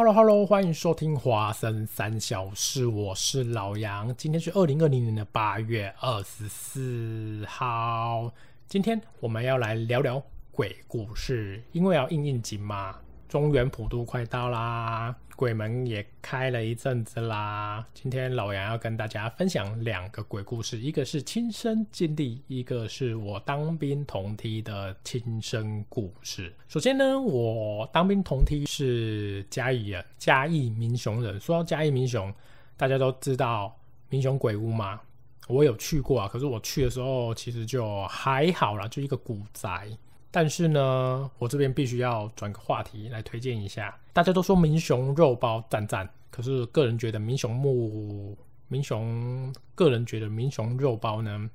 [0.00, 4.16] Hello Hello，欢迎收听花生三小事，我是老杨。
[4.16, 8.32] 今天是二零二零年的八月二十四号，
[8.66, 10.22] 今天我们要来聊聊
[10.52, 12.96] 鬼故事，因为要应应景嘛。
[13.30, 17.86] 中原普渡快到啦，鬼门也开了一阵子啦。
[17.94, 26.52] 今天老杨要跟大家分享两个鬼故事，一个是亲身经历，一个是我当兵同梯的亲身故事。
[26.66, 31.38] 首先呢，我当兵同梯是嘉义人，嘉义民雄人。
[31.38, 32.34] 说到嘉义民雄，
[32.76, 35.00] 大家都知道民雄鬼屋嘛，
[35.46, 36.26] 我有去过啊。
[36.26, 39.88] 可是我去的时候其实就还好啦，就一个古宅。
[40.30, 43.98] 但是呢，我这边必须要转个话题来推荐一下。
[44.12, 48.36] 大家都说明雄肉包赞赞，可是个人觉得明雄木
[48.68, 51.50] 明雄，个人觉得明雄肉包呢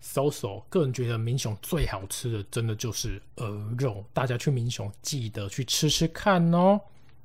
[0.00, 0.60] ，so so。
[0.70, 4.04] 个人觉得明雄最好吃的，真的就是鹅肉。
[4.12, 6.80] 大家去明雄记得去吃吃看哦。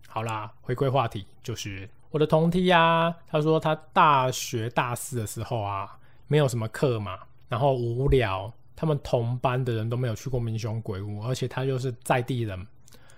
[0.07, 5.95] 好啦，回归话题，就是我的同梯啊，他说他大学大四的时候啊，
[6.27, 8.51] 没有什么课嘛，然后无聊。
[8.79, 12.67] 他们同班的人都没有去过民雄鬼屋，而且他又是在地人，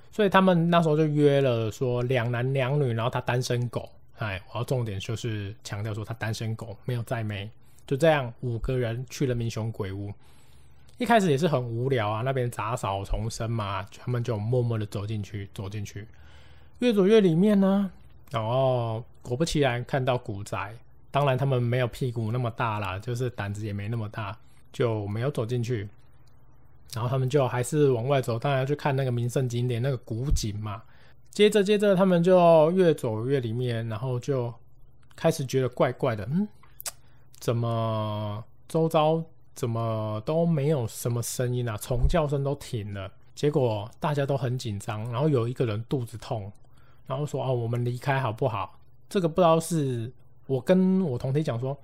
[0.09, 7.51] 所以他们那时候就约了说两男两女，然后他单身狗，哎，我要重点就是强调说他单身狗没有在没，
[7.85, 10.13] 就这样五个人去了民雄鬼屋，
[10.97, 16.07] 一开始也是很无聊啊，那边杂草丛生嘛，他们就默默的走进去，走进去，
[16.79, 17.91] 越走越里面呢，
[18.31, 20.73] 然后果不其然看到古宅，
[21.11, 24.37] 当然他们没有屁股那么大啦，就是胆子也没那么大。
[24.71, 25.87] 就没有走进去，
[26.93, 30.81] 然后他们就还是往外走，当然要去看那个名胜景点那个古井嘛。
[31.31, 34.53] 接着接着，他们就越走越里面，然后就
[35.15, 36.47] 开始觉得怪怪的，嗯，
[37.39, 39.23] 怎么周遭
[39.55, 41.77] 怎么都没有什么声音啊？
[41.77, 43.11] 虫叫声都停了。
[43.35, 46.51] 结果大家都很紧张，然后有一个人肚子痛，
[47.07, 48.79] 然后说：“哦，我们离开好不好？”
[49.09, 50.11] 这个不知道是
[50.45, 51.77] 我跟我同学讲说，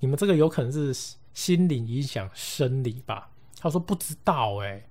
[0.00, 1.16] 你们这个有可能是。
[1.38, 4.82] 心理影响生理吧，他说不知道哎，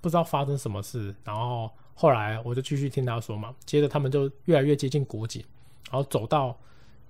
[0.00, 1.14] 不知道发生什么事。
[1.22, 5.40] 然后后来我就继续听他说嘛，接着他们就越来越接近古井，
[5.88, 6.58] 然后走到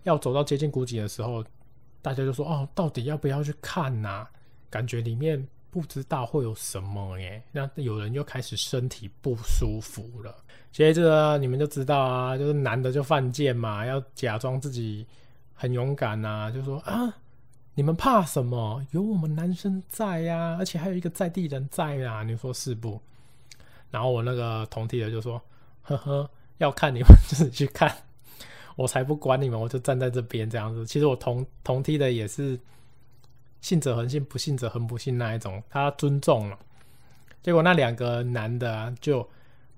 [0.02, 1.42] 要走到接近古井的时候，
[2.02, 4.28] 大家就说哦，到底要不要去看呐？
[4.68, 7.42] 感觉里面不知道会有什么耶。
[7.50, 10.44] 那有人又开始身体不舒服了。
[10.70, 15.06] 接着你们就知道啊，就是男的就犯贱嘛，要假装自己
[15.54, 17.16] 很勇敢呐，就说啊。
[17.78, 18.84] 你们怕什么？
[18.90, 23.00] 有我们男生在呀，而且还有一个在地人在呀，你说是不？
[23.88, 25.40] 然后我那个同梯的就说
[25.82, 27.96] ：“呵呵，要看你们自己去看，
[28.74, 32.58] 我才不管你们，我就站在这边这样子。”其实我同同梯的也是
[33.60, 36.58] 信者恒信，不信者恒不信那一种，他尊重了。
[37.44, 39.24] 结果那两个男的就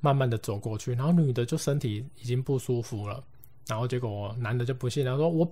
[0.00, 3.22] 慢慢的走过去，然后女的就身体已经不舒服了，
[3.66, 5.47] 然后结果男的就不信，他说：“我。”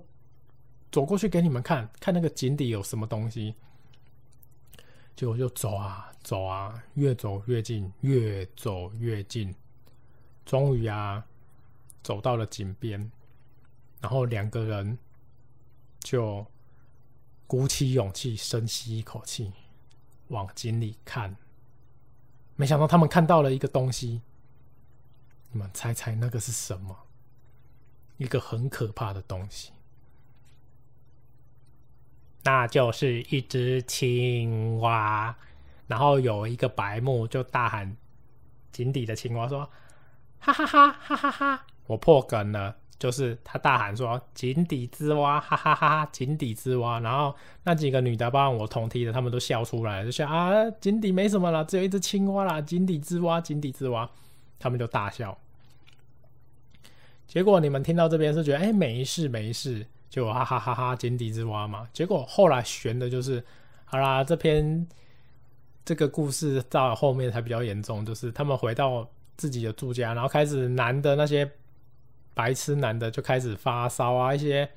[0.91, 3.53] 走过去给你们看看那个井底有什么东西，
[5.15, 9.53] 结果就走啊走啊，越走越近，越走越近，
[10.45, 11.23] 终于啊
[12.01, 13.11] 走到了井边，
[14.01, 14.97] 然后两个人
[15.99, 16.45] 就
[17.45, 19.51] 鼓起勇气，深吸一口气，
[20.29, 21.35] 往井里看，
[22.55, 24.21] 没想到他们看到了一个东西，
[25.51, 26.97] 你们猜猜那个是什么？
[28.17, 29.71] 一个很可怕的东西。
[32.43, 35.35] 那就是一只青蛙，
[35.87, 37.95] 然后有一个白目就大喊
[38.71, 39.69] ：“井底的青蛙说，
[40.39, 41.65] 哈哈哈哈哈哈！
[41.85, 46.09] 我破梗了，就是他大喊说井底之蛙，哈哈哈哈！
[46.13, 54.09] 井底之蛙。”然后那几个女的，包括我同梯的，他们都笑出来，就笑啊，井底没什么了，只有一只青蛙啦，井底之蛙，井底之蛙，
[54.57, 55.37] 他们就大笑。
[57.27, 59.85] 结果你们听到这边是觉得，哎，没事没事。
[60.09, 63.43] 就哈哈哈哈井底之蛙嘛，结果后来悬的就是，
[63.85, 64.87] 好啦，这篇
[65.85, 69.07] 这个故事到后面才比较严重，就是他们回到
[69.37, 71.47] 自己的住家，然后开始男的那些
[72.33, 74.67] 白痴男的就开始发烧啊，一些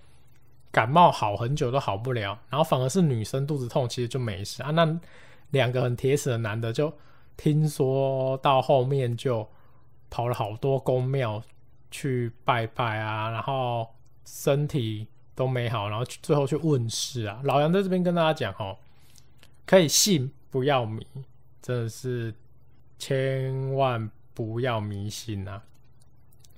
[0.71, 5.01] 感冒好很久都好不了，然后反而是女生肚子痛其实就没事啊，那
[5.51, 6.93] 两个很铁齿的男的就
[7.39, 9.49] 听说到后面就
[10.11, 11.43] 跑了好多宫庙
[11.91, 13.89] 去拜拜啊，然后
[14.27, 15.09] 身体。
[15.35, 17.41] 都没好，然后最后去问世啊！
[17.45, 18.77] 老杨在这边跟大家讲哦，
[19.67, 21.07] 可以信不要迷，
[21.61, 22.35] 真的是
[22.99, 25.61] 千万不要迷信呐！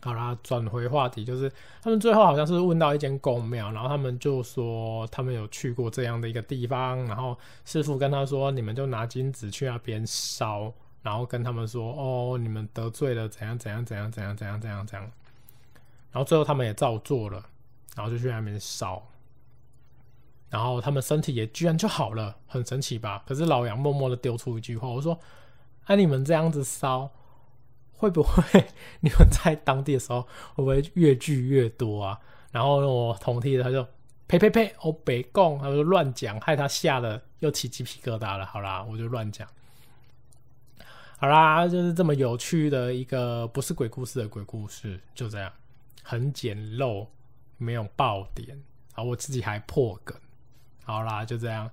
[0.00, 1.50] 好啦，转回话题，就是
[1.80, 10.70] 他们最后好像是问到一间公庙，然后他们就说他们有去过这样的一个地方，然后师傅跟他说，你们就拿金子去那边烧，
[11.02, 15.10] 然后跟他们说：“哦，你们得罪了怎样怎样怎样怎样怎样怎样怎样。”
[16.12, 17.42] 然后最后他们也照做了，
[17.94, 19.02] 然后就去那边烧，
[20.50, 23.22] 然后他们身体也居然就好了，很神奇吧？
[23.26, 25.18] 可是老杨默默的丢出一句话：“我说，
[25.84, 27.10] 哎，你们这样子烧，
[27.92, 28.42] 会不会
[29.00, 30.22] 你们在当地的时候
[30.54, 32.20] 会不会越聚越多啊？”
[32.50, 33.86] 然后我同梯的他就
[34.26, 38.46] 呸呸呸，我北贡，他就乱讲，害他吓得又起鸡皮疙瘩了。
[38.46, 39.46] 好啦，我就乱讲。
[41.18, 45.50] 好啦，就是这么有趣的一个不是鬼故事的鬼故事，就这样。
[46.02, 47.06] 很简陋，
[47.64, 48.48] 没有爆点，
[48.94, 50.14] 然后我自己还破梗，
[50.84, 51.70] 好啦，就这样。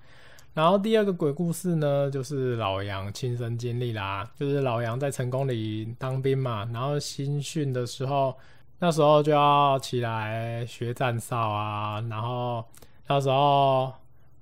[0.53, 8.37] 然后第二个鬼故事呢，就是老杨亲身经历啦，就是老杨在成功里当兵嘛，然后新训的时候，
[8.79, 12.65] 那时候就要起来学站哨啊，然后
[13.07, 13.93] 那时候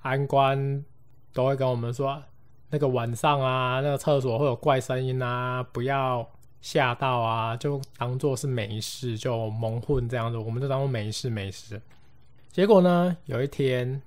[0.01, 0.85] 安官
[1.33, 2.21] 都会跟我们说，
[2.69, 6.27] 那个晚上啊，那个厕所会有怪声音啊，不要。
[6.61, 11.81] 吓到啊，就当做是没事，就蒙混这样子，我们就当做没事没事。
[12.51, 14.01] 结果呢，有一天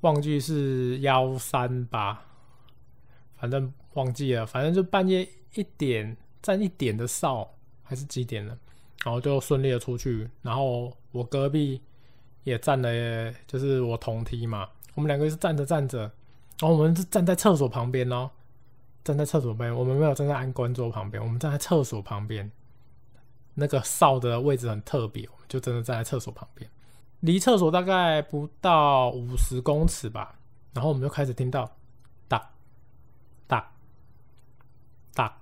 [0.00, 2.24] 忘记是幺三吧，
[3.36, 7.48] 反正忘记了，反正就半夜一点站一点的哨
[7.82, 8.58] 还是几点了，
[9.04, 10.28] 然后就顺利的出去。
[10.42, 11.80] 然后我隔壁
[12.42, 15.98] 也站了，就是我同梯嘛，我们两个是站着站着，
[16.58, 18.28] 然后我们是站在厕所旁边哦。
[19.04, 22.50] 站在厕所边，我们没有站在安官桌旁边，我们站在厕所旁边。
[23.54, 26.70] 那个哨的位置很特别，我们就真的站在厕所旁边，
[27.20, 30.38] 离厕所大概不到五十公尺吧。
[30.72, 31.70] 然后我们就开始听到
[32.28, 32.50] 哒
[33.46, 33.72] 哒
[35.12, 35.36] 哒，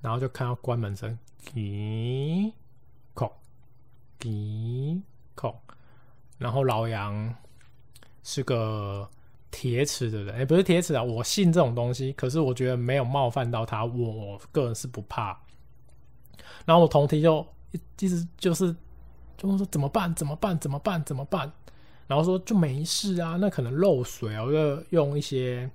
[0.00, 2.52] 然后就看到关门声，滴
[3.12, 3.30] 孔
[4.18, 5.02] 滴
[5.34, 5.54] 孔，
[6.38, 7.34] 然后老杨
[8.22, 9.08] 是个。
[9.56, 15.38] 铁齿的人，哎，不是铁齿啊，我信这种东西，可是我觉得没有冒犯到他，我个人是不怕。
[16.64, 17.46] 然后我同题就
[17.98, 18.74] 一直就是
[19.36, 20.12] 就说怎么办？
[20.16, 20.58] 怎么办？
[20.58, 21.02] 怎么办？
[21.04, 21.50] 怎么办？
[22.08, 25.70] 然后说就没事啊，那可能漏水啊，我就用一些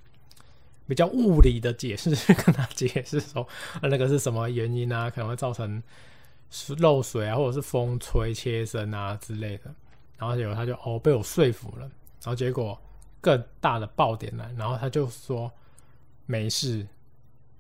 [0.86, 3.48] 比较物理的解释跟他解释说，
[3.82, 5.10] 那个是什么原因啊？
[5.10, 5.82] 可能会造成
[6.80, 9.74] 漏水啊，或者是风吹切身啊之类的。
[10.18, 11.84] 然后结果他就哦被我说服了，
[12.22, 12.78] 然后结果。
[13.22, 15.52] 更大的爆点来，然后他就说
[16.26, 16.88] 没事，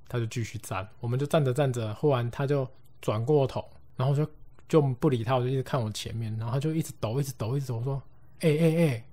[0.07, 2.67] 他就继续站，我们就站着站着，忽然他就
[3.01, 4.29] 转过头，然后就
[4.67, 8.01] 就不理他，我就一直看我前面，然后他就一直抖，一直抖，一直抖，我说
[8.39, 9.05] 哎哎哎，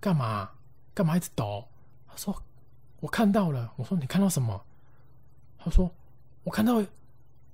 [0.00, 0.50] 干嘛
[0.94, 1.64] 干嘛一直抖？
[2.06, 2.42] 他说
[3.00, 4.64] 我看到了，我说你看到什么？
[5.58, 5.90] 他说
[6.44, 6.80] 我看到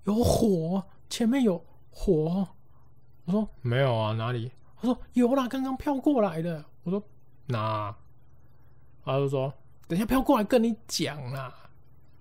[0.05, 2.47] 有火，前面有火。
[3.25, 4.53] 我说没有啊，哪里？
[4.77, 6.63] 他说有啦，刚刚飘过来的。
[6.83, 7.03] 我说
[7.47, 7.97] 哪？
[9.05, 9.53] 他就说
[9.87, 11.55] ：“等下不要过来跟你讲啦。”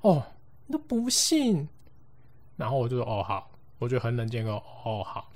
[0.02, 0.24] 哦，
[0.68, 1.68] 你都不信。
[2.58, 3.50] 然后我就说：“哦好。”
[3.80, 5.30] 我就很冷静哦，哦好。”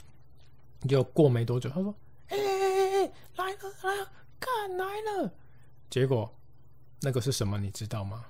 [0.87, 1.93] 就过没多久，他说
[2.29, 5.31] ：“哎哎哎哎，来了来了，看来了。”
[5.89, 6.31] 结果
[7.01, 7.57] 那个是什么？
[7.57, 8.23] 你知道吗？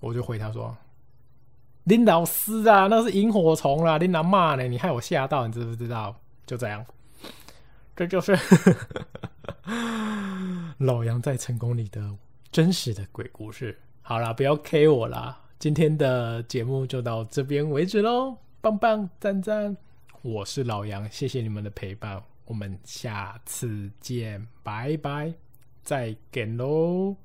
[0.00, 0.76] 我就回他说
[1.84, 3.98] ：“林老师啊，那是萤火虫啦！
[3.98, 6.14] 林老骂呢，你害我吓到，你知不知道？”
[6.46, 6.84] 就这样，
[7.96, 8.38] 这就是
[10.78, 12.00] 老杨在成功里的。
[12.58, 15.40] 真实的鬼故事，好啦，不要 K 我啦。
[15.60, 19.76] 今天的节目就到这边为止喽，棒棒赞赞！
[20.22, 25.32] 我是老杨，谢谢你们的陪伴，我们下次见，拜拜，
[25.84, 27.18] 再见喽。